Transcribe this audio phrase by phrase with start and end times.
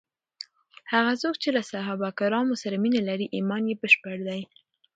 [0.93, 4.41] هغه څوک چې له صحابه کرامو سره مینه لري، ایمان یې بشپړ دی.